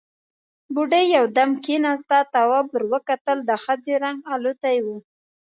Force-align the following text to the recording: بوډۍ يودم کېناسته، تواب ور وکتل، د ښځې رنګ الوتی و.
بوډۍ 0.73 1.05
يودم 1.17 1.51
کېناسته، 1.65 2.17
تواب 2.33 2.65
ور 2.71 2.83
وکتل، 2.93 3.37
د 3.49 3.51
ښځې 3.63 3.93
رنګ 4.03 4.19
الوتی 4.33 4.77
و. 4.85 4.87